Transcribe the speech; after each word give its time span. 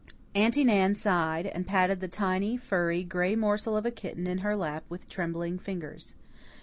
Aunty 0.33 0.63
Nan 0.63 0.95
sighed, 0.95 1.45
and 1.45 1.67
patted 1.67 1.99
the 1.99 2.07
tiny, 2.07 2.57
furry, 2.57 3.03
gray 3.03 3.35
morsel 3.35 3.77
of 3.77 3.85
a 3.85 3.91
kitten 3.91 4.25
in 4.25 4.39
her 4.39 4.55
lap 4.55 4.83
with 4.89 5.07
trembling 5.07 5.59
fingers. 5.59 6.15